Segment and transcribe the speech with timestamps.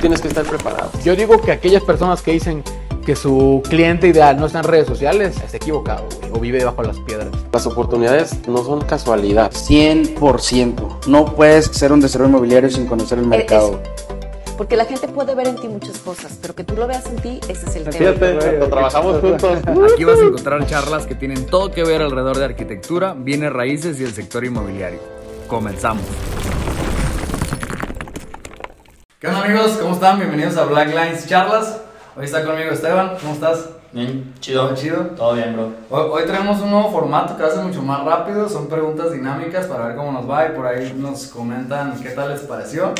[0.00, 0.90] tienes que estar preparado.
[1.04, 2.62] Yo digo que aquellas personas que dicen
[3.04, 6.82] que su cliente ideal no está en redes sociales, está equivocado, güey, o vive debajo
[6.82, 7.28] de las piedras.
[7.50, 9.50] Las oportunidades no son casualidad.
[9.50, 11.06] 100%.
[11.06, 13.80] No puedes ser un desarrollo inmobiliario sin conocer el mercado.
[14.58, 17.16] Porque la gente puede ver en ti muchas cosas, pero que tú lo veas en
[17.16, 18.12] ti, ese es el tema.
[18.12, 19.58] Fíjate, cuando trabajamos juntos.
[19.94, 23.98] Aquí vas a encontrar charlas que tienen todo que ver alrededor de arquitectura, bienes raíces
[24.00, 24.98] y el sector inmobiliario.
[25.46, 26.04] Comenzamos.
[29.20, 29.78] ¿Qué onda amigos?
[29.78, 30.16] ¿Cómo están?
[30.16, 31.82] Bienvenidos a Black Lines Charlas.
[32.16, 33.16] Hoy está conmigo Esteban.
[33.20, 33.68] ¿Cómo estás?
[33.90, 34.68] Bien, chido.
[34.68, 35.06] ¿Todo chido?
[35.16, 35.72] Todo bien, bro.
[35.90, 38.48] Hoy, hoy tenemos un nuevo formato que va a ser mucho más rápido.
[38.48, 42.28] Son preguntas dinámicas para ver cómo nos va y por ahí nos comentan qué tal
[42.28, 42.94] les pareció.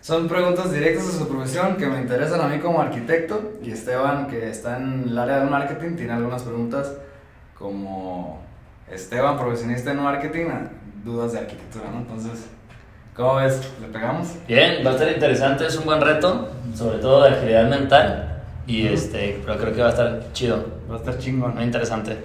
[0.00, 4.26] Son preguntas directas a su profesión que me interesan a mí como arquitecto y Esteban
[4.28, 6.94] que está en el área del marketing tiene algunas preguntas
[7.58, 8.40] como
[8.90, 10.46] Esteban, profesionista en marketing,
[11.04, 11.98] dudas de arquitectura, ¿no?
[11.98, 12.46] Entonces,
[13.18, 13.60] ¿cómo ves?
[13.82, 14.28] ¿Le pegamos?
[14.46, 18.42] Bien, va a estar interesante, es un buen reto, sobre todo de agilidad mental.
[18.66, 21.54] Y este, pero creo que va a estar chido, Va a estar chingón.
[21.54, 22.16] muy interesante.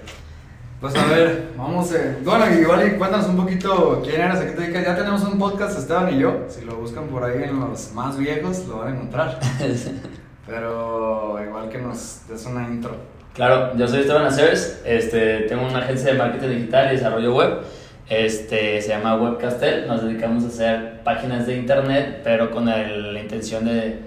[0.80, 1.92] Pues a ver, vamos.
[1.94, 4.84] Eh, bueno, igual y cuéntanos un poquito quién eres, a qué te dedicas.
[4.84, 6.44] Ya tenemos un podcast, Esteban y yo.
[6.48, 9.40] Si lo buscan por ahí en los más viejos, lo van a encontrar.
[10.46, 12.96] Pero igual que nos des una intro.
[13.32, 17.60] claro, yo soy Esteban Aceves, este, tengo una agencia de marketing digital y desarrollo web.
[18.08, 23.20] Este, se llama Webcastel, nos dedicamos a hacer páginas de internet, pero con el- la
[23.20, 23.98] intención de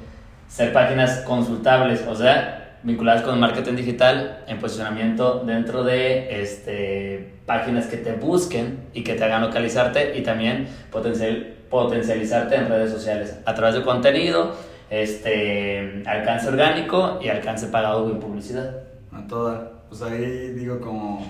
[0.47, 7.87] ser páginas consultables, o sea, vinculadas con marketing digital en posicionamiento dentro de este, páginas
[7.87, 13.39] que te busquen y que te hagan localizarte y también potencial, potencializarte en redes sociales
[13.45, 14.55] a través de contenido,
[14.91, 18.75] este, alcance orgánico y alcance pagado en publicidad.
[19.11, 19.71] A toda.
[19.89, 21.25] Pues ahí digo como.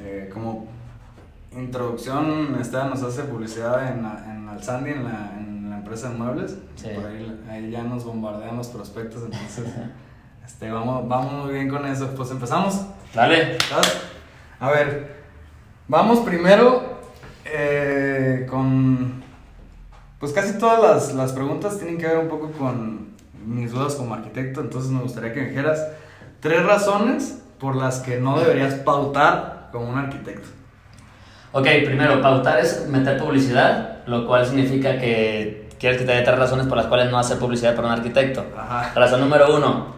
[0.00, 0.66] eh, como
[1.56, 6.16] introducción, Esteban nos hace publicidad en, la- en Alzandi, en la, en la empresa de
[6.16, 6.56] muebles.
[6.76, 6.88] Sí.
[6.94, 9.64] Por ahí, ahí ya nos bombardean los prospectos, entonces.
[10.46, 12.08] este, vamos, vamos muy bien con eso.
[12.16, 12.86] Pues empezamos.
[13.14, 13.56] Dale.
[13.56, 14.00] ¿Estás?
[14.60, 15.16] A ver,
[15.88, 17.00] vamos primero
[17.44, 19.22] eh, con...
[20.18, 23.08] Pues casi todas las, las preguntas tienen que ver un poco con
[23.44, 25.86] mis dudas como arquitecto, entonces me gustaría que me dijeras
[26.40, 30.48] tres razones por las que no deberías pautar como un arquitecto.
[31.56, 36.36] Ok, primero, pautar es meter publicidad, lo cual significa que quieres que te dé tres
[36.36, 38.44] razones por las cuales no hacer publicidad para un arquitecto.
[38.58, 38.92] Ajá.
[38.94, 39.94] Razón número uno,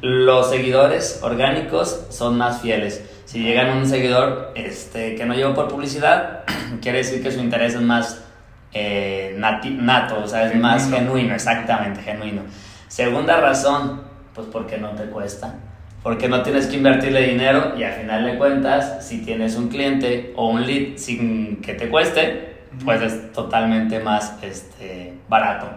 [0.00, 3.08] los seguidores orgánicos son más fieles.
[3.26, 6.40] Si llegan un seguidor este, que no llegó por publicidad,
[6.82, 8.24] quiere decir que su interés es más
[8.72, 11.06] eh, nati- nato, o sea, es más Genuino.
[11.12, 12.42] genuino, exactamente, genuino.
[12.88, 14.02] Segunda razón,
[14.34, 15.54] pues porque no te cuesta.
[16.02, 20.32] Porque no tienes que invertirle dinero y al final de cuentas, si tienes un cliente
[20.36, 22.52] o un lead sin que te cueste,
[22.84, 25.68] pues es totalmente más este, barato.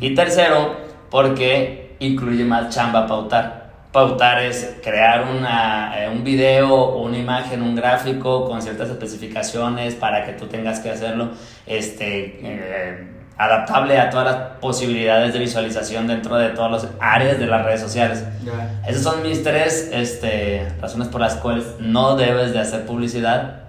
[0.00, 0.76] Y tercero,
[1.10, 3.66] porque incluye más chamba pautar.
[3.92, 10.24] Pautar es crear una, eh, un video una imagen, un gráfico con ciertas especificaciones para
[10.24, 11.30] que tú tengas que hacerlo
[11.66, 17.46] este, eh, adaptable a todas las posibilidades de visualización dentro de todas las áreas de
[17.46, 18.24] las redes sociales.
[18.42, 18.80] Ya.
[18.86, 23.64] Esas son mis tres este, razones por las cuales no debes de hacer publicidad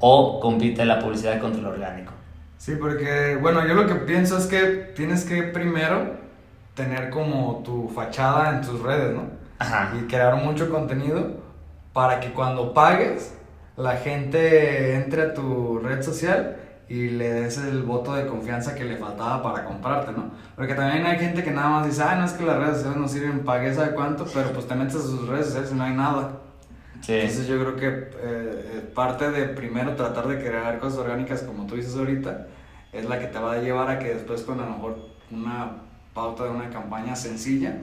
[0.00, 2.12] o compite la publicidad contra el orgánico.
[2.58, 6.16] Sí, porque, bueno, yo lo que pienso es que tienes que primero
[6.74, 9.44] tener como tu fachada en tus redes, ¿no?
[9.56, 9.92] Ajá.
[9.96, 11.44] y crear mucho contenido
[11.92, 13.34] para que cuando pagues
[13.76, 16.56] la gente entre a tu red social
[16.88, 20.30] y le des el voto de confianza que le faltaba para comprarte, ¿no?
[20.54, 22.98] Porque también hay gente que nada más dice, ah, no es que las redes sociales
[22.98, 25.84] no sirven, pagué sabe cuánto, pero pues te metes a sus redes sociales y no
[25.84, 26.40] hay nada.
[27.00, 27.14] Sí.
[27.14, 31.76] Entonces yo creo que eh, parte de primero tratar de crear cosas orgánicas como tú
[31.76, 32.46] dices ahorita
[32.92, 34.96] es la que te va a llevar a que después con a lo mejor
[35.30, 35.82] una
[36.14, 37.76] pauta de una campaña sencilla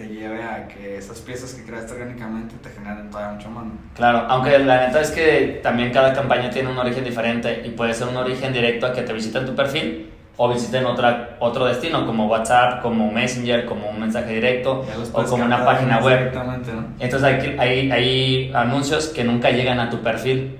[0.00, 3.64] te lleve a que esas piezas que creaste orgánicamente te generen todavía mucho más.
[3.94, 7.92] Claro, aunque la neta es que también cada campaña tiene un origen diferente y puede
[7.92, 12.06] ser un origen directo a que te visiten tu perfil o visiten otra, otro destino
[12.06, 16.32] como WhatsApp, como Messenger, como un mensaje directo o como una página web.
[16.32, 16.86] ¿no?
[16.98, 20.59] Entonces hay, hay, hay anuncios que nunca llegan a tu perfil,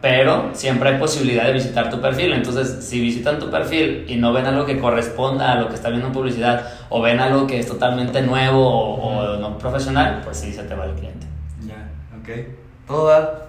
[0.00, 2.32] pero siempre hay posibilidad de visitar tu perfil.
[2.32, 5.90] Entonces, si visitan tu perfil y no ven algo que corresponda a lo que está
[5.90, 10.38] viendo en publicidad o ven algo que es totalmente nuevo o, o no profesional, pues
[10.38, 11.26] sí se te va el cliente.
[11.66, 12.46] ya, ok.
[12.86, 13.48] Toda.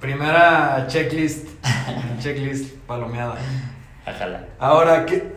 [0.00, 1.48] Primera checklist.
[2.20, 3.36] checklist palomeada.
[4.06, 4.44] Ojalá.
[4.58, 5.32] Ahora, ¿qué?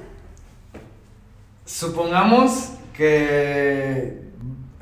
[1.66, 4.20] Supongamos que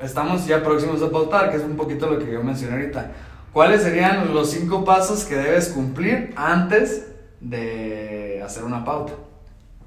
[0.00, 3.12] estamos ya próximos a pautar, que es un poquito lo que yo mencioné ahorita.
[3.58, 7.08] ¿Cuáles serían los cinco pasos que debes cumplir antes
[7.40, 9.14] de hacer una pauta?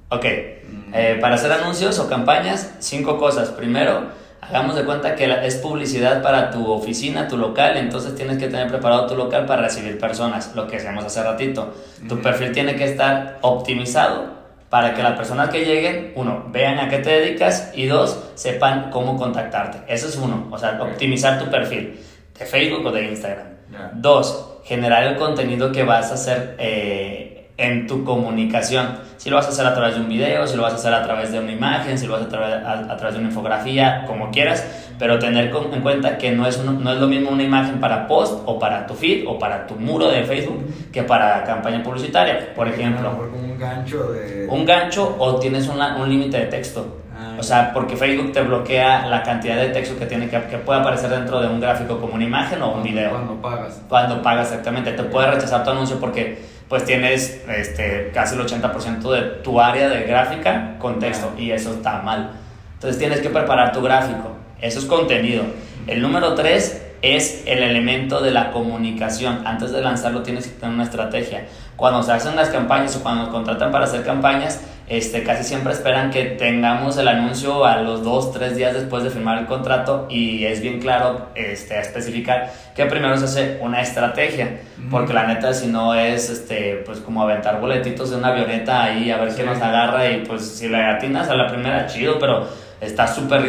[0.10, 3.48] Ok, eh, para hacer anuncios o campañas, cinco cosas.
[3.52, 4.08] Primero,
[4.42, 8.68] hagamos de cuenta que es publicidad para tu oficina, tu local, entonces tienes que tener
[8.68, 11.74] preparado tu local para recibir personas, lo que decíamos hace ratito.
[12.10, 14.34] Tu perfil tiene que estar optimizado
[14.70, 18.90] para que las personas que lleguen, uno, vean a qué te dedicas y dos, sepan
[18.90, 19.78] cómo contactarte.
[19.88, 21.98] Eso es uno, o sea, optimizar tu perfil
[22.38, 23.61] de Facebook o de Instagram.
[23.96, 29.12] Dos, generar el contenido que vas a hacer eh, en tu comunicación.
[29.18, 30.94] Si lo vas a hacer a través de un video, si lo vas a hacer
[30.94, 33.30] a través de una imagen, si lo vas a, través- a, a través de una
[33.30, 34.66] infografía, como quieras,
[34.98, 38.08] pero tener con- en cuenta que no es, no es lo mismo una imagen para
[38.08, 42.54] post o para tu feed o para tu muro de Facebook que para campaña publicitaria.
[42.56, 44.48] Por ejemplo, mejor como un gancho de.
[44.50, 46.98] un gancho o tienes una- un límite de texto.
[47.22, 50.58] Ah, O sea, porque Facebook te bloquea la cantidad de texto que tiene que, que
[50.58, 53.82] puede aparecer dentro de un gráfico como una imagen o un video Cuando pagas.
[53.88, 54.92] cuando pagas exactamente.
[54.94, 59.90] Te puede rechazar tu anuncio porque pues tienes este, casi el 80% de tu área
[59.90, 62.32] de gráfica con texto y eso está mal.
[62.76, 64.32] Entonces tienes que preparar tu gráfico.
[64.62, 65.44] Eso es contenido.
[65.88, 69.42] El número 3 es el elemento de la comunicación.
[69.46, 71.46] Antes de lanzarlo tienes que tener una estrategia.
[71.76, 75.72] Cuando se hacen las campañas o cuando nos contratan para hacer campañas, este, casi siempre
[75.72, 80.06] esperan que tengamos el anuncio a los dos, tres días después de firmar el contrato
[80.10, 84.60] y es bien claro este, especificar que primero se hace una estrategia,
[84.90, 89.10] porque la neta si no es este, pues como aventar boletitos de una avioneta ahí
[89.12, 89.44] a ver qué Sí.
[89.46, 92.50] nos agarra y pues si le atinas a la primera chido, pero
[92.82, 93.44] está súper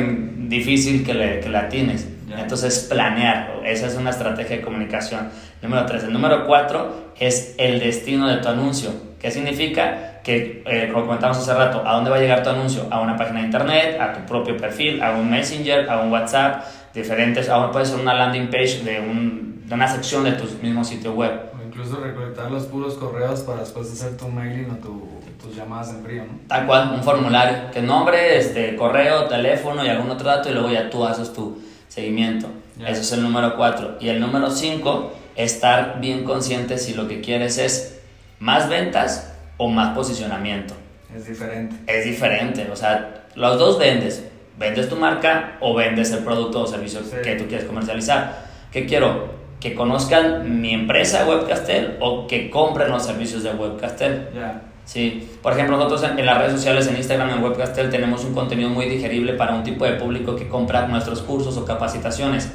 [0.48, 2.06] difícil que le, que le atines.
[2.38, 5.28] Entonces planear, esa es una estrategia de comunicación.
[5.60, 6.04] Número 3.
[6.04, 8.90] El número 4 es el destino de tu anuncio.
[9.20, 10.11] ¿Qué significa?
[10.22, 12.86] Que, eh, como comentamos hace rato, ¿a dónde va a llegar tu anuncio?
[12.90, 16.64] A una página de internet, a tu propio perfil, a un messenger, a un WhatsApp,
[16.94, 20.84] diferentes, a puede ser una landing page de, un, de una sección de tu mismo
[20.84, 21.32] sitio web.
[21.58, 25.08] O incluso recolectar los puros correos para después hacer tu mailing o tu,
[25.42, 26.38] tus llamadas en frío, ¿no?
[26.46, 30.70] Tal cual, un formulario, que nombre, este, correo, teléfono y algún otro dato y luego
[30.70, 31.58] ya tú haces tu
[31.88, 32.46] seguimiento.
[32.78, 33.96] Ese es el número 4.
[34.00, 38.00] Y el número 5, estar bien consciente si lo que quieres es
[38.38, 40.74] más ventas o más posicionamiento.
[41.14, 41.76] Es diferente.
[41.86, 44.26] Es diferente, o sea, los dos vendes.
[44.58, 47.16] Vendes tu marca o vendes el producto o servicio Sí.
[47.22, 48.46] que tú quieres comercializar.
[48.70, 49.30] ¿Qué quiero?
[49.60, 54.28] Que conozcan mi empresa Webcastel o que compren los servicios de Webcastel.
[54.34, 54.62] Ya.
[54.84, 58.34] Sí, por ejemplo, nosotros en, en las redes sociales, en Instagram, en Webcastel, tenemos un
[58.34, 62.50] contenido muy digerible para un tipo de público que compra nuestros cursos o capacitaciones.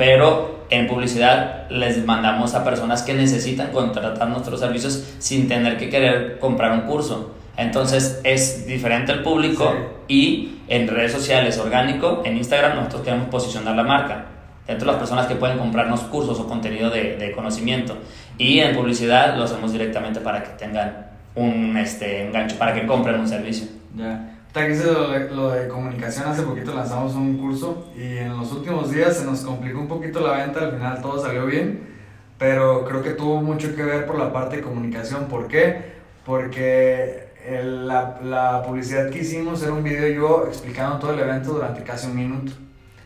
[0.00, 5.90] Pero en publicidad les mandamos a personas que necesitan contratar nuestros servicios sin tener que
[5.90, 7.34] querer comprar un curso.
[7.58, 9.74] Entonces es diferente el público
[10.08, 14.24] y en redes sociales orgánico, en Instagram nosotros queremos posicionar la marca
[14.66, 17.98] dentro de las personas que pueden comprarnos cursos o contenido de, de conocimiento.
[18.38, 23.20] Y en publicidad lo hacemos directamente para que tengan un este, enganche, para que compren
[23.20, 23.66] un servicio.
[23.94, 24.29] Ya.
[24.52, 28.50] Que hice lo de, lo de comunicación, hace poquito lanzamos un curso y en los
[28.52, 31.88] últimos días se nos complicó un poquito la venta, al final todo salió bien,
[32.36, 35.26] pero creo que tuvo mucho que ver por la parte de comunicación.
[35.26, 35.92] ¿Por qué?
[36.26, 41.52] Porque el- la, la publicidad que hicimos era un video yo explicando todo el evento
[41.52, 42.52] durante casi un minuto.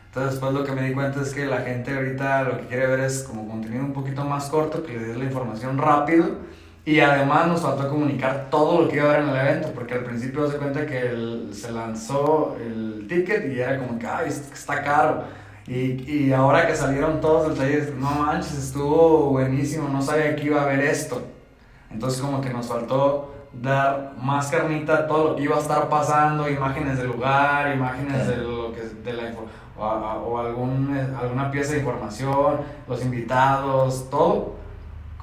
[0.06, 2.86] Entonces después lo que me di cuenta es que la gente ahorita lo que quiere
[2.86, 6.24] ver es como contenido un poquito más corto, que le des la información rápido
[6.84, 9.94] y además nos faltó comunicar todo lo que iba a haber en el evento, porque
[9.94, 14.28] al principio se cuenta que el- se lanzó el ticket y era como que, ay,
[14.28, 15.24] está caro.
[15.66, 20.44] Y, y ahora que salieron todos del taller, no manches, estuvo buenísimo, no sabía que
[20.44, 21.22] iba a haber esto.
[21.90, 25.88] Entonces como que nos faltó dar más carnita a todo lo que iba a estar
[25.88, 29.22] pasando, imágenes del lugar, imágenes de lo que de la
[29.76, 34.54] o, o algún, alguna pieza de información, los invitados, todo,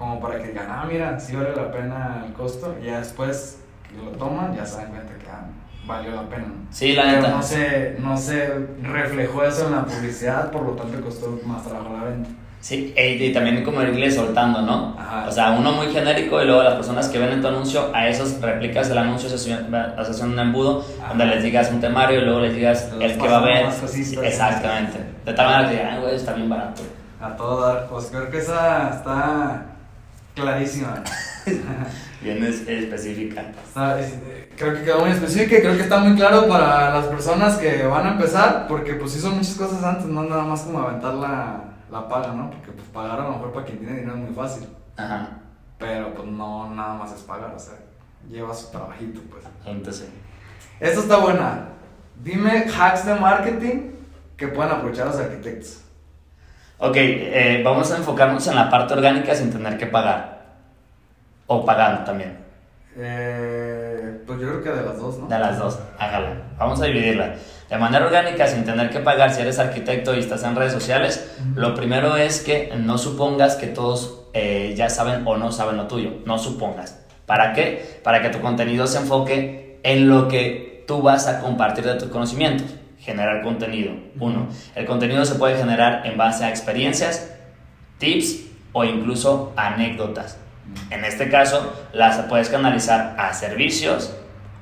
[0.02, 3.60] como para que digan, ah, mira, sí vale la pena el costo, y ya después
[3.88, 5.46] que lo toman, ya se dan cuenta que ah,
[5.86, 6.48] valió la pena.
[6.72, 7.30] Sí, la Pero neta.
[7.30, 8.50] no se, no se
[8.82, 12.32] reflejó eso en la publicidad, por lo tanto costó más trabajo la venta.
[12.62, 14.96] Sí, y, también como irle soltando, ¿no?
[14.98, 15.26] Ajá.
[15.28, 18.08] O sea, uno muy genérico y luego las personas que ven en tu anuncio, a
[18.08, 21.10] esos replicas el anuncio, se hacen un embudo Ajá.
[21.10, 23.66] donde les digas un temario y luego les digas el que va a ver.
[23.68, 24.98] Exactamente.
[25.26, 26.82] De tal manera que digan, "Ay, güey, está bien barato.
[27.20, 29.71] A todo dar, pues creo que esa está
[30.36, 31.04] clarísima.
[32.22, 33.52] Bien es- específica.
[33.76, 37.58] Eh, creo que quedó muy específica y creo que está muy claro para las personas
[37.58, 41.16] que van a empezar, porque pues hizo muchas cosas antes, no nada más como aventar
[41.16, 42.52] la, la paga, ¿no?
[42.52, 45.30] Porque pues pagar a lo mejor para quien tiene dinero es muy fácil, Ajá.
[45.80, 47.74] pero pues no nada más es pagar, o sea,
[48.30, 49.44] lleva su trabajito, pues.
[49.66, 50.10] Entonces,
[50.80, 51.70] Esto está buena.
[52.24, 53.92] Dime hacks de marketing
[54.38, 55.82] que pueden aprovechar los arquitectos.
[56.82, 60.42] Ok, eh, vamos a enfocarnos en la parte orgánica sin tener que pagar.
[61.48, 62.38] O pagando también.
[62.98, 65.28] Eh, pues yo creo que de las dos, ¿no?
[65.28, 66.34] De las dos, hágala.
[66.58, 67.36] Vamos a dividirla.
[67.70, 71.38] De manera orgánica, sin tener que pagar si eres arquitecto y estás en redes sociales,
[71.56, 75.88] lo primero es que no supongas que todos eh, ya saben o no saben lo
[75.88, 76.12] tuyo.
[76.26, 77.00] No supongas.
[77.26, 78.02] ¿Para qué?
[78.04, 82.10] Para que tu contenido se enfoque en lo que tú vas a compartir de tus
[82.10, 82.68] conocimientos.
[83.02, 83.94] Generar contenido.
[84.20, 87.34] Uno, el contenido se puede generar en base a experiencias,
[87.98, 90.38] tips o incluso anécdotas.
[90.90, 94.16] En este caso, las puedes canalizar a servicios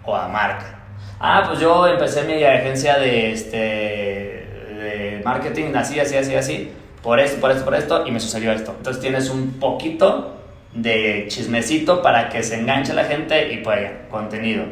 [0.06, 0.80] o a marca.
[1.20, 6.72] Ah, pues yo empecé mi agencia de, este, de marketing así, así, así, así,
[7.04, 8.74] por esto, por esto, por esto, y me sucedió esto.
[8.78, 10.36] Entonces tienes un poquito
[10.74, 14.64] de chismecito para que se enganche la gente y pues contenido.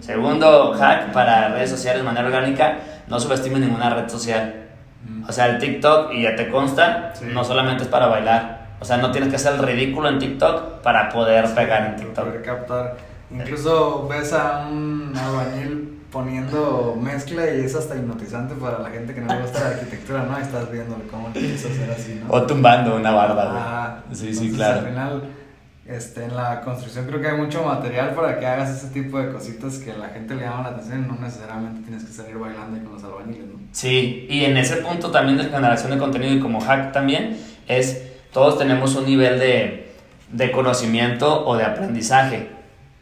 [0.00, 2.76] Segundo hack para redes sociales de manera orgánica,
[3.08, 4.60] no subestimes ninguna red social.
[5.28, 7.26] O sea, el TikTok, y ya te consta, Sí.
[7.32, 8.68] no solamente es para bailar.
[8.80, 12.24] O sea, no tienes que hacer el ridículo en TikTok para poder pegar en TikTok.
[12.26, 12.96] poder captar.
[13.30, 19.20] Incluso ves a un albañil poniendo mezcla y es hasta hipnotizante para la gente que
[19.20, 20.38] no le gusta la arquitectura, ¿no?
[20.38, 22.32] Estás viendo cómo lo empieza a hacer así, ¿no?
[22.32, 23.62] O tumbando una barda, güey.
[23.64, 24.80] Ah, sí, sí, claro.
[24.80, 25.22] Al final,
[25.86, 29.30] este, en la construcción creo que hay mucho material para que hagas ese tipo de
[29.30, 32.38] cositas que a la gente le llaman la atención y no necesariamente tienes que salir
[32.38, 33.60] bailando ahí con los albañiles, ¿no?
[33.72, 37.36] Sí, y en ese punto también de generación de contenido y como hack también
[37.68, 39.92] es, todos tenemos un nivel de,
[40.32, 42.48] de conocimiento o de aprendizaje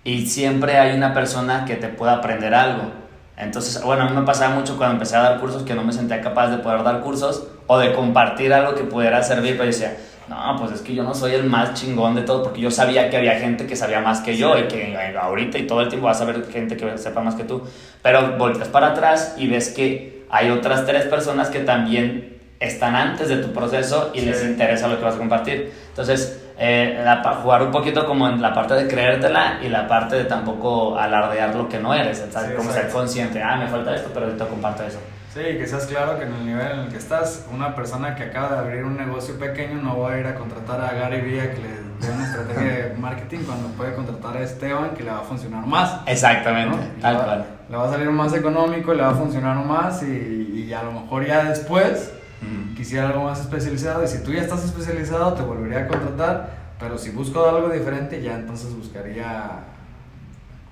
[0.02, 3.02] y siempre hay una persona que te pueda aprender algo.
[3.36, 5.92] Entonces, bueno, a mí me pasaba mucho cuando empecé a dar cursos que no me
[5.92, 9.70] sentía capaz de poder dar cursos o de compartir algo que pudiera servir, pero yo
[9.70, 9.96] decía,
[10.28, 13.10] no, pues es que yo no soy el más chingón de todo, porque yo sabía
[13.10, 16.06] que había gente que sabía más que yo y que ahorita y todo el tiempo
[16.06, 17.62] vas a ver gente que sepa más que tú,
[18.02, 23.28] pero volteas para atrás y ves que hay otras tres personas que también están antes
[23.28, 24.26] de tu proceso y Sí.
[24.26, 25.72] les interesa lo que vas a compartir.
[25.88, 30.14] Entonces, eh, la jugar un poquito como en la parte de creértela y la parte
[30.14, 32.50] de tampoco alardear lo que no eres, ¿sabes?
[32.50, 35.00] Sí, como ser consciente, ah, me falta esto, pero ahorita comparto eso.
[35.34, 38.22] Sí, que seas claro que en el nivel en el que estás, una persona que
[38.22, 41.40] acaba de abrir un negocio pequeño no va a ir a contratar a Gary Vee
[41.40, 45.10] a que le dé una estrategia de marketing cuando puede contratar a Esteban que le
[45.10, 46.00] va a funcionar más.
[46.06, 47.00] Exactamente, ¿no?
[47.00, 47.44] tal va, cual.
[47.70, 50.92] le va a salir más económico, le va a funcionar más y, y a lo
[50.92, 52.74] mejor ya después Mm.
[52.74, 56.98] quisiera algo más especializado y si tú ya estás especializado te volvería a contratar, pero
[56.98, 59.60] si busco algo diferente ya entonces buscaría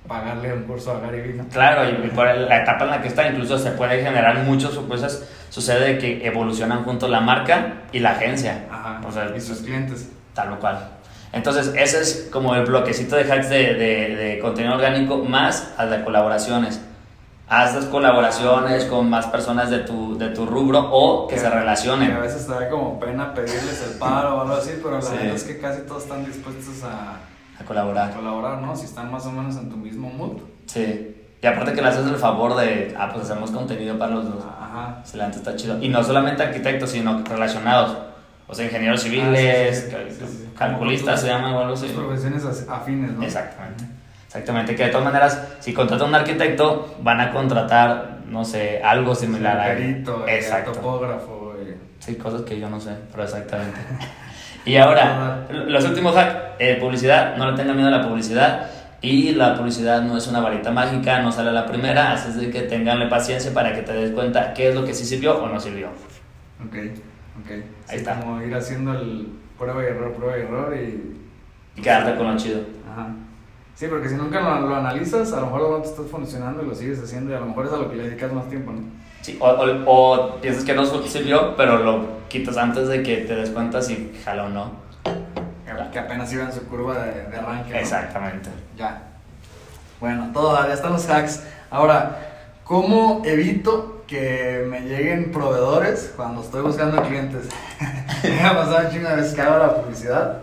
[0.08, 1.34] pagarle un curso a Gary Vee.
[1.34, 1.46] ¿no?
[1.48, 5.22] Claro, y por la etapa en la que está, incluso se puede generar muchas sorpresas.
[5.50, 8.66] Sucede que evolucionan junto la marca y la agencia.
[8.70, 10.08] Ajá, O sea, y sus clientes.
[10.34, 10.88] Tal o cual.
[11.32, 15.90] Entonces, ese es como el bloquecito de hacks de, de, de contenido orgánico más al
[15.90, 16.80] de colaboraciones.
[17.52, 21.50] Haz colaboraciones con más personas de tu, de tu rubro o que se Que a
[21.50, 22.20] relacionen.
[22.20, 25.12] veces te da como pena pedirles el paro o algo así, pero la Sí.
[25.16, 28.14] verdad es que casi todos están dispuestos a, A a colaborar.
[28.14, 28.76] colaborar, ¿no?
[28.76, 30.36] Si están más o menos en tu mismo mood.
[30.66, 31.16] Sí.
[31.42, 34.44] Y aparte que le haces el favor de, ah, pues hacemos contenido para los dos.
[34.44, 34.98] Ajá.
[35.00, 35.82] Excelente, está chido.
[35.82, 37.96] Y no solamente arquitectos, sino relacionados.
[38.46, 41.88] O sea, ingenieros civiles, Ah, sí, sí, sí, calculistas se llaman o algo así.
[41.88, 43.22] profesiones as- afines, ¿no?
[43.24, 43.84] Exactamente.
[44.30, 48.80] Exactamente, que de todas maneras, si contratan a un arquitecto, van a contratar, no sé,
[48.80, 50.70] algo similar a El perito, el Exacto.
[50.70, 51.54] topógrafo.
[51.60, 53.76] y- Sí, cosas que yo no sé, pero exactamente.
[54.64, 58.66] y ahora, los últimos hacks, eh, publicidad, no le tengan miedo a la publicidad.
[59.02, 62.36] Y la publicidad no es una varita mágica, no sale a la primera, así es
[62.36, 65.42] de que tenganle paciencia para que te des cuenta qué es lo que sí sirvió
[65.42, 65.88] o no sirvió.
[65.88, 66.76] Ok,
[67.42, 67.50] ok.
[67.50, 68.20] Ahí Sí, está.
[68.20, 69.26] Como ir haciendo el
[69.58, 71.16] prueba y error, prueba y error y...
[71.76, 72.60] Y quedarte con lo chido.
[72.92, 73.08] Ajá.
[73.80, 76.66] Sí, porque si nunca lo, lo analizas, a lo mejor no te estás funcionando y
[76.66, 78.72] lo sigues haciendo y a lo mejor es a lo que le dedicas más tiempo,
[78.72, 78.80] ¿no?
[79.22, 83.34] Sí, o, o- o piensas que no sirvió, pero lo quitas antes de que te
[83.36, 84.70] des cuenta si jala o no.
[85.94, 87.70] Que apenas iba en su curva de, de arranque.
[87.72, 87.76] ¿no?
[87.78, 88.50] Exactamente.
[88.76, 89.02] Ya.
[89.98, 91.42] Bueno, todo, ya están los hacks.
[91.70, 92.18] Ahora,
[92.64, 97.48] ¿cómo evito que me lleguen proveedores cuando estoy buscando clientes?
[98.24, 100.36] me ha pasado un chingo de veces que hago la publicidad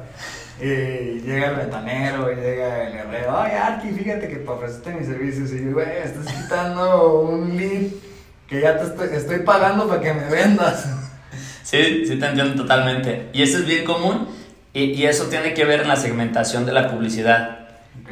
[0.59, 3.39] y llega el metanero y llega el herrero.
[3.39, 5.51] Ay, Arki, fíjate que para ofrecerte mis servicios.
[5.51, 7.91] Y yo, güey, estás quitando un lead
[8.47, 10.89] que ya te estoy, estoy pagando para que me vendas.
[11.63, 13.29] Sí, sí te entiendo totalmente.
[13.33, 14.29] Y eso es bien común
[14.73, 17.67] y, y eso tiene que ver en la segmentación de la publicidad.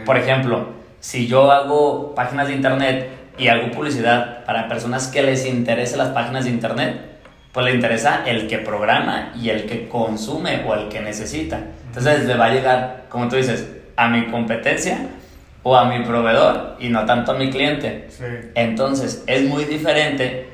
[0.06, 5.46] Por ejemplo, si yo hago páginas de internet y hago publicidad para personas que les
[5.46, 7.15] interesen las páginas de internet,
[7.56, 11.58] pues le interesa el que programa y el que consume o el que necesita.
[11.88, 15.08] Entonces le va a llegar, como tú dices, a mi competencia
[15.64, 18.08] o a mi proveedor y no tanto a mi cliente.
[18.10, 18.26] Sí.
[18.56, 20.50] Entonces es muy diferente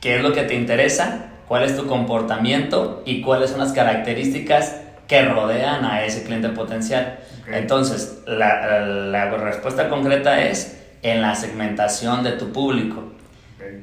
[0.00, 4.80] qué es lo que te interesa, cuál es tu comportamiento y cuáles son las características
[5.06, 7.20] que rodean a ese cliente potencial.
[7.46, 13.12] Entonces, la, la respuesta concreta es en la segmentación de tu público.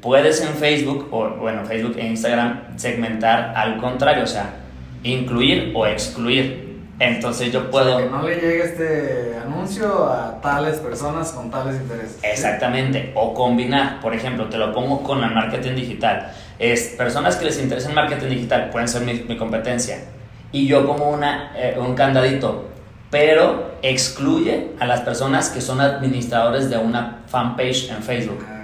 [0.02, 4.56] Puedes en Facebook, o bueno, Facebook e Instagram, segmentar al contrario, o sea,
[5.04, 6.70] incluir o excluir.
[7.00, 7.98] Entonces yo O sea, puedo...
[7.98, 12.20] que no le llegue este anuncio a tales personas con tales intereses.
[12.24, 16.32] Exactamente, o combinar, por ejemplo, te lo pongo con el marketing digital.
[16.58, 20.00] Es personas que les interesa el marketing digital pueden ser mi, mi competencia
[20.52, 22.70] y yo como una, eh, un candadito,
[23.10, 28.44] pero excluye a las personas que son administradores de una fanpage en Facebook.
[28.48, 28.59] Ah, ok.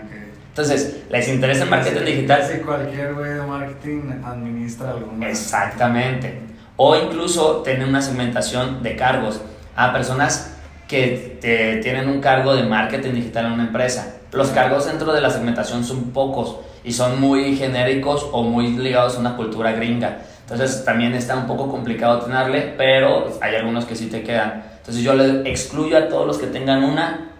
[0.55, 5.27] Entonces, les interesa el marketing digital, Si cualquier güey de marketing administra alguna.
[5.29, 6.39] Exactamente.
[6.77, 9.41] O incluso tener una segmentación de cargos
[9.75, 10.55] a personas
[10.87, 14.15] que te- tienen un cargo de marketing digital en una empresa.
[14.31, 19.17] Los cargos dentro de la segmentación son pocos y son muy genéricos o muy ligados
[19.17, 20.19] a una cultura gringa.
[20.41, 24.63] Entonces también está un poco complicado tenerle, pero hay algunos que sí te quedan.
[24.77, 27.31] Entonces yo le excluyo a todos los que tengan una,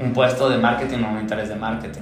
[0.00, 2.00] un puesto de marketing o un interés de marketing.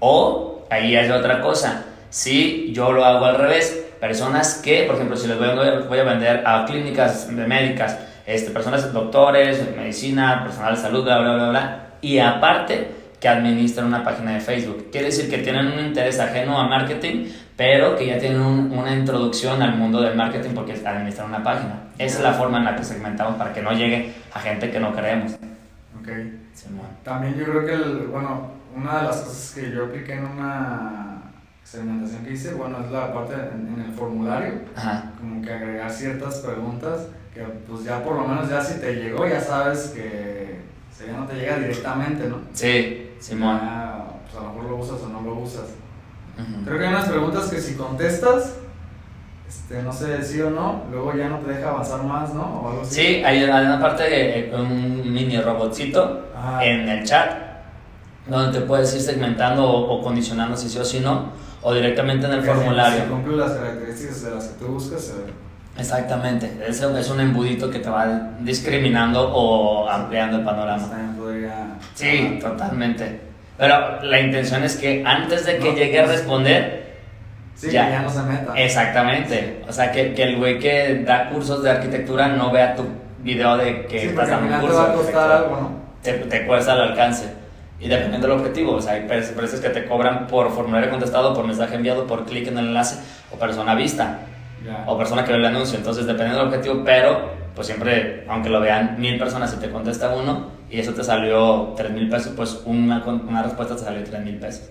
[0.00, 1.84] O ahí hay otra cosa.
[2.10, 5.98] Si yo lo hago al revés, personas que, por ejemplo, si les voy a, voy
[5.98, 11.48] a vender a clínicas médicas, este, personas, doctores, medicina, personal de salud, bla, bla, bla,
[11.50, 12.88] bla, y aparte
[13.20, 14.88] que administran una página de Facebook.
[14.92, 17.26] Quiere decir que tienen un interés ajeno a marketing,
[17.56, 21.84] pero que ya tienen un- una introducción al mundo del marketing porque administran una página.
[21.98, 24.78] Esa es la forma en la que segmentamos para que no llegue a gente que
[24.78, 25.32] no creemos.
[25.32, 26.08] Ok.
[26.52, 26.86] Simón.
[27.02, 31.22] También yo creo que, el, bueno, una de las cosas que yo apliqué en una
[31.64, 35.12] segmentación que hice, bueno, es la parte en, en el formulario, Ajá.
[35.18, 39.26] como que agregar ciertas preguntas que pues ya por lo menos ya si te llegó
[39.26, 42.38] ya sabes que o sea, ya no te llega directamente, ¿no?
[42.54, 43.58] Sí, Simón.
[43.60, 45.66] Ya, pues a lo mejor lo usas o no lo usas.
[46.64, 48.56] Creo que hay unas preguntas que si contestas,
[49.48, 52.42] este, no sé sí o no, luego ya no te deja avanzar más, ¿no?
[52.42, 52.94] O algo así.
[52.94, 56.26] Sí, hay, hay una parte de eh, un mini robotcito
[56.62, 57.45] en el chat
[58.26, 61.30] donde te puedes ir segmentando o, o condicionando si sí o si no,
[61.62, 63.04] o directamente en el formulario.
[63.04, 65.12] Si cumple las características de las que tú buscas.
[65.78, 70.88] Exactamente, es, es un embudito que te va discriminando o ampliando el panorama.
[71.94, 73.20] Sí, totalmente.
[73.58, 76.86] Pero la intención es que antes de que No, llegue a responder,
[77.54, 77.86] Sí, Ya.
[77.86, 78.52] que ya no se meta.
[78.54, 79.64] exactamente.
[79.66, 82.84] O sea, que, que el güey que da cursos de arquitectura no vea tu
[83.22, 84.82] video de que sí, estás dando un final te curso.
[84.82, 85.70] va a costar algo, ¿no?
[86.02, 87.24] te, te cuesta el alcance.
[87.78, 91.34] Y dependiendo del objetivo, o sea, hay pre- precios que te cobran por formulario contestado,
[91.34, 92.98] por mensaje enviado, por clic en el enlace,
[93.30, 94.20] o persona vista,
[94.64, 94.84] Ya.
[94.86, 95.76] o persona que ve el anuncio.
[95.78, 100.14] Entonces, dependiendo del objetivo, pero pues siempre, aunque lo vean mil personas, si te contesta
[100.14, 104.22] uno y eso te salió tres mil pesos, pues una, una respuesta te salió tres
[104.24, 104.70] mil pesos.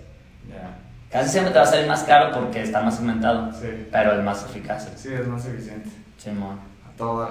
[1.12, 3.88] Casi siempre te va a salir más caro porque está más segmentado, Sí.
[3.92, 4.92] pero es más eficaz.
[4.98, 5.90] Sí, es más eficiente.
[6.18, 6.60] Simón.
[6.86, 7.30] A todo.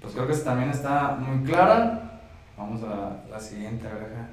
[0.00, 2.11] Pues creo que también está muy clara.
[2.62, 4.28] Vamos a la, siguiente, a ver acá.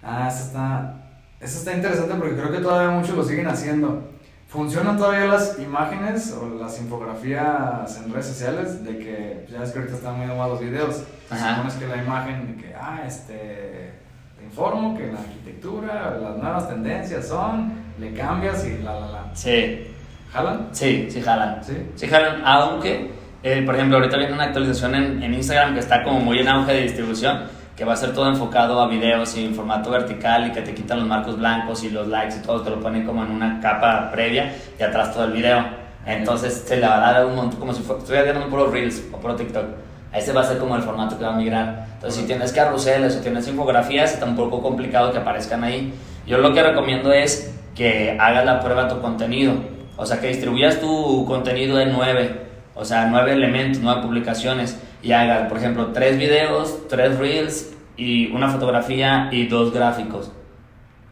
[0.00, 0.94] Ah, esta está,
[1.40, 4.10] esta está interesante porque creo que todavía muchos lo siguen haciendo.
[4.46, 8.84] ¿Funcionan todavía las imágenes o las infografías en redes sociales?
[8.84, 11.02] De que pues, ya ves que ahorita están muy de los videos.
[11.28, 13.92] Supones que la imagen de que, ah, este,
[14.38, 19.30] te informo que la arquitectura, las nuevas tendencias son, le cambias y la, la, la.
[19.34, 19.84] Sí,
[20.32, 20.68] ¿Jalan?
[20.70, 21.64] sí, sí jalan.
[21.64, 21.90] Sí.
[21.96, 23.10] Sí, jalan, aunque,
[23.42, 26.48] eh, por ejemplo, ahorita viene una actualización en, en Instagram que está como muy en
[26.48, 27.40] auge de distribución,
[27.76, 30.74] que va a ser todo enfocado a videos y en formato vertical y que te
[30.74, 33.58] quitan los marcos blancos y los likes y todo, te lo ponen como en una
[33.60, 35.64] capa previa y atrás todo el video.
[36.04, 39.02] Entonces se le va a dar un montón, como si fuera, estuviera viendo puro Reels
[39.12, 39.64] o puro TikTok.
[40.12, 41.86] Ese va a ser como el formato que va a migrar.
[41.94, 45.94] Entonces, si tienes carruseles o tienes infografías, está un poco complicado que aparezcan ahí.
[46.26, 49.54] Yo lo que recomiendo es que hagas la prueba a tu contenido.
[49.96, 52.49] O sea, que distribuyas tu contenido en nueve,
[52.80, 58.32] o sea, nueve elementos, nueve publicaciones, y hagas, por ejemplo, tres videos, tres reels, y
[58.32, 60.32] una fotografía y dos gráficos.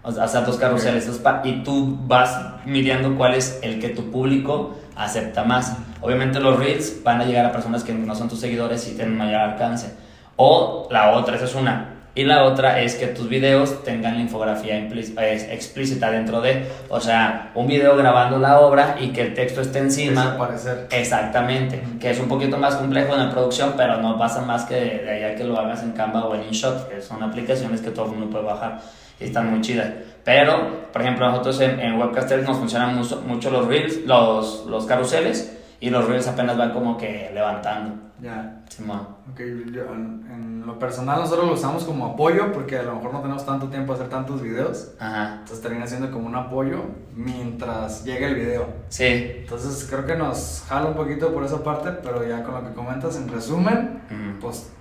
[0.03, 1.05] O sea, dos carruseles.
[1.19, 5.77] Pa- Y tú vas midiendo cuál es el que tu público acepta más.
[6.01, 9.19] Obviamente los reels van a llegar a personas que no son tus seguidores y tienen
[9.19, 9.95] mayor alcance.
[10.37, 11.97] O la otra, esa es una.
[12.19, 17.53] Y la otra es que tus videos tengan la infografía explícita dentro de, o sea,
[17.55, 20.25] un video grabando la obra y que el texto esté encima.
[20.25, 20.89] Desaparecer.
[20.91, 24.75] Exactamente, que es un poquito más complejo en la producción, pero no pasa más que
[24.75, 27.91] de, de allá que lo hagas en Canva o en InShot, que son aplicaciones que
[27.91, 28.81] todo el mundo puede bajar
[29.21, 29.89] y están muy chidas.
[30.25, 34.87] Pero, por ejemplo, nosotros en, en Webcaster nos funcionan mucho, mucho los reels, los, los
[34.87, 38.09] carruseles, y los reels apenas van como que levantando.
[38.21, 38.63] Ya.
[38.69, 39.01] Simón.
[39.31, 39.41] Ok,
[39.73, 43.21] yo, en, en lo personal nosotros lo usamos como apoyo porque a lo mejor no
[43.21, 44.93] tenemos tanto tiempo a hacer tantos videos.
[44.99, 45.35] Ajá.
[45.35, 46.83] Entonces termina siendo como un apoyo
[47.15, 48.67] mientras llega el video.
[48.89, 49.05] Sí.
[49.05, 52.75] Entonces creo que nos jala un poquito por esa parte, pero ya con lo que
[52.75, 54.03] comentas, en resumen,
[54.41, 54.73] pues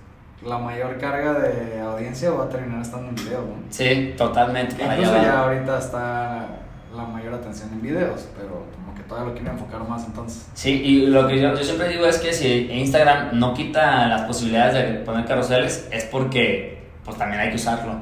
[0.44, 3.54] la mayor carga de audiencia va a terminar estando en video, ¿no?
[3.70, 4.74] Sí, totalmente.
[4.82, 6.48] Incluso ya ahorita está
[6.94, 10.48] la mayor atención en videos, pero como que todavía lo quieren enfocar más entonces.
[10.54, 14.22] Sí, y lo que yo, yo siempre digo es que si Instagram no quita las
[14.22, 17.92] posibilidades de poner carruseles, es porque pues también hay que usarlo.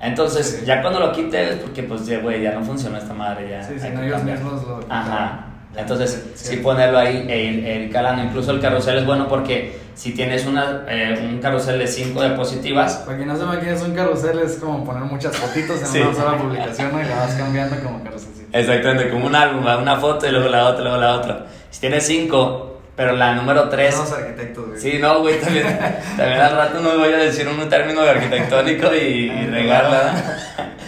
[0.00, 0.66] Entonces, Sí.
[0.66, 3.62] ya cuando lo quite es porque pues ya, güey, ya no funciona esta madre, ya
[3.62, 5.44] Sí, si no ellos mismos lo Ajá.
[5.78, 6.48] Entonces, Sí.
[6.48, 8.22] sí ponerlo ahí e ir, e ir calando.
[8.22, 12.96] Incluso el carrusel es bueno porque si tienes una, eh, un carrusel de 5 diapositivas,
[13.06, 16.00] Para quien no se imagina, es un carrusel, es como poner muchas fotitos en Sí.
[16.00, 17.00] una sola publicación ¿no?
[17.00, 18.28] y la vas cambiando como carrusel.
[18.52, 21.46] exactamente como un álbum, una foto y luego la otra, luego la otra.
[21.70, 24.80] Si tienes 5, pero la número 3 Somos arquitectos, güey.
[24.80, 25.78] Sí, no, güey, también,
[26.16, 30.12] también al rato no voy a decir un término arquitectónico y, y regarla.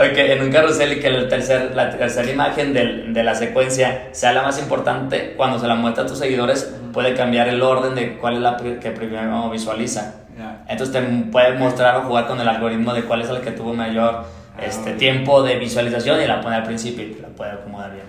[0.00, 4.08] Ok, en un carrusel y que el tercer, la tercera imagen del- de la secuencia
[4.12, 7.94] sea la más importante, cuando se la muestra a tus seguidores, puede cambiar el orden
[7.94, 10.14] de cuál es la que primero visualiza.
[10.38, 10.64] Ya.
[10.68, 13.74] Entonces te puede mostrar o jugar con el algoritmo de cuál es el que tuvo
[13.74, 14.24] mayor
[14.60, 14.96] este, ok.
[14.98, 18.06] tiempo de visualización y la pone al principio y la puede acomodar bien.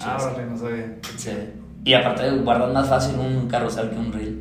[0.00, 0.86] Ah, vale, no sabía.
[1.16, 1.30] Sí.
[1.84, 4.38] Y aparte guardas más fácil un carrusel que un reel.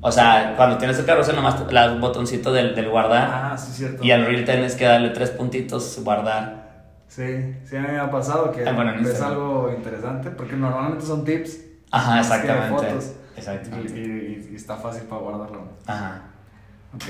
[0.00, 4.04] O sea, cuando tienes el carrusel nomás un botoncito del, del guardar Ah, sí, cierto.
[4.04, 6.68] y al reel tienes que darle tres puntitos guardar.
[7.08, 9.32] Sí, sí, me ha pasado que Ah, bueno, en ves Instagram.
[9.32, 11.58] algo interesante, porque normalmente son tips.
[11.90, 12.68] Ajá, exactamente.
[12.88, 13.12] fotos.
[13.34, 13.98] Y, Exactamente.
[13.98, 15.62] y- y está fácil para guardarlo.
[15.86, 16.22] Ajá.
[16.94, 17.04] Ok.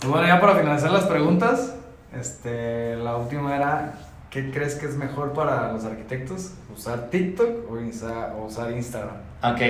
[0.00, 1.76] Pues bueno, ya para finalizar las preguntas,
[2.12, 3.92] este, la última era,
[4.30, 6.54] ¿qué crees que es mejor para los arquitectos?
[6.72, 9.16] ¿Usar TikTok o, usar Instagram?
[9.42, 9.60] Ok,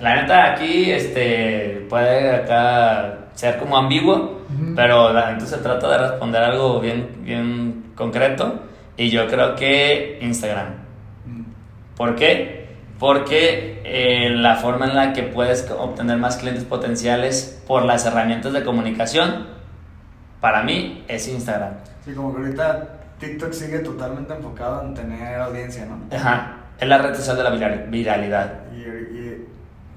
[0.00, 4.42] la neta aquí este, puede acá ser como ambiguo,
[4.76, 8.60] pero la neta se trata de responder algo bien, bien concreto
[8.96, 10.74] y yo creo que Instagram.
[11.24, 11.42] Mm,
[11.96, 12.76] ¿Por qué?
[12.98, 18.52] Porque eh, la forma en la que puedes obtener más clientes potenciales por las herramientas
[18.52, 19.46] de comunicación,
[20.42, 21.74] para mí es Instagram.
[22.04, 25.98] Sí, como que ahorita TikTok sigue totalmente enfocado en tener audiencia, ¿no?
[26.16, 28.52] Ajá, es la red social de la viral- viralidad.
[28.74, 29.46] Y, y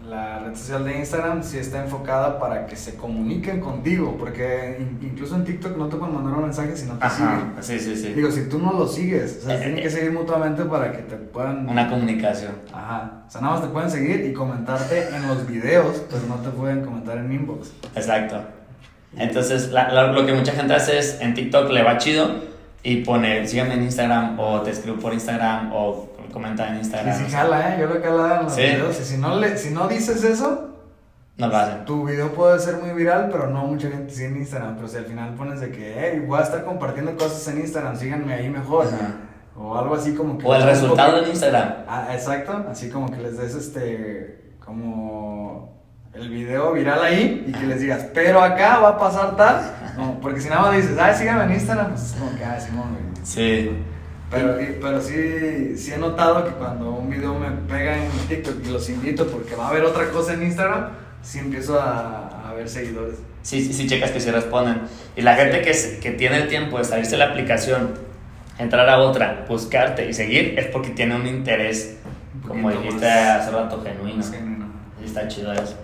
[0.09, 4.99] la red social de Instagram sí está enfocada para que se comuniquen contigo, porque in-
[5.07, 7.53] incluso en TikTok no te pueden mandar un mensaje si no te Ajá, siguen.
[7.61, 8.13] sí, sí, sí.
[8.13, 9.81] Digo, si tú no lo sigues, o sea, Eh, tienen eh.
[9.83, 11.69] que seguir mutuamente para que te puedan...
[11.69, 12.51] Una comunicación.
[12.73, 16.35] Ajá, o sea, nada más te pueden seguir y comentarte en los videos, pero no
[16.35, 17.71] te pueden comentar en inbox.
[17.95, 18.41] Exacto.
[19.15, 22.51] Entonces, la- la- lo que mucha gente hace es en TikTok le va chido
[22.83, 27.15] y pone, sígueme en Instagram o te escribo por Instagram o comenta en Instagram.
[27.25, 27.77] o sea, jala, ¿eh?
[27.79, 28.61] Yo lo he calado en los Sí.
[28.61, 28.99] videos.
[28.99, 30.69] Y si no, le, si no dices eso,
[31.37, 31.85] no lo hacen.
[31.85, 34.75] tu video puede ser muy viral, pero no mucha gente sigue en Instagram.
[34.75, 37.95] Pero si al final pones de que, hey, voy a estar compartiendo cosas en Instagram,
[37.95, 38.87] síganme ahí mejor.
[39.55, 40.45] O algo así como que...
[40.47, 41.73] O el resultado poquito- en Instagram.
[41.87, 45.72] Ah, exacto, así como que les des este, como
[46.13, 49.61] el video viral ahí y que les digas, pero acá va a pasar tal.
[49.97, 52.59] No, porque si nada más dices, ay, síganme en Instagram, pues es como que, ah,
[52.59, 53.25] Simón, güey.
[53.25, 53.71] Sí.
[54.29, 58.69] Pero, pero sí, sí he notado que cuando un video me pega en TikTok y
[58.69, 60.89] los invito porque va a haber otra cosa en Instagram,
[61.21, 63.17] sí empiezo a, a ver seguidores.
[63.43, 64.81] Sí, sí, sí, checas que sí responden.
[65.15, 67.91] Y la gente que, que tiene el tiempo de salirse de la aplicación,
[68.57, 71.97] entrar a otra, buscarte y seguir, es porque tiene un interés,
[72.35, 74.23] Un como dijiste hace rato, genuino.
[74.23, 74.65] genuino.
[75.01, 75.75] Y está chido eso.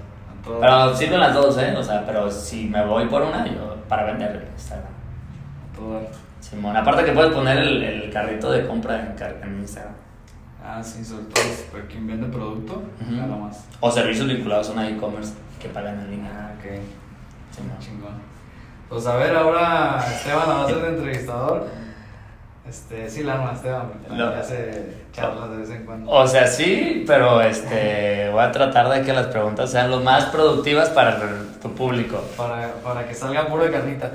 [0.45, 1.75] Pero sirven las dos, ¿eh?
[1.77, 4.87] O sea, pero si me voy por una, yo para vender Instagram.
[4.87, 6.01] a todo.
[6.39, 9.93] Simón, aparte que puedes poner el, el carrito de compra en, car- en Instagram.
[10.63, 13.65] Ah, sí, sobre todo para quien vende producto, nada más.
[13.79, 16.31] O servicios vinculados a una e-commerce que pagan en línea.
[16.33, 16.81] Ah, ok.
[17.55, 17.77] Simón.
[17.79, 18.13] Chingón.
[18.87, 21.67] Pues a ver, ahora Esteban va a ser entrevistador.
[22.69, 24.27] Este, sí, la arma Esteban, porque No.
[24.27, 26.11] hace charlas de vez en cuando.
[26.11, 30.25] O sea, sí, pero este, voy a tratar de que las preguntas sean lo más
[30.25, 31.17] productivas para
[31.61, 32.23] tu público.
[32.37, 34.11] Para, para que salga puro de carnita.